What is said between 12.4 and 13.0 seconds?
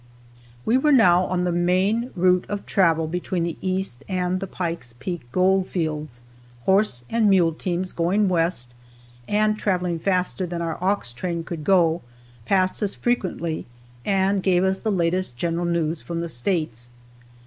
passed us